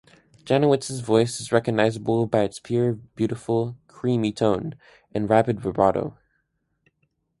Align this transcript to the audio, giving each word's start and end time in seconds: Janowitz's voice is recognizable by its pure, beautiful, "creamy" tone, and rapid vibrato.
Janowitz's 0.45 1.01
voice 1.01 1.39
is 1.39 1.51
recognizable 1.51 2.25
by 2.25 2.41
its 2.41 2.57
pure, 2.57 2.93
beautiful, 3.15 3.77
"creamy" 3.87 4.31
tone, 4.33 4.73
and 5.13 5.29
rapid 5.29 5.59
vibrato. 5.59 6.17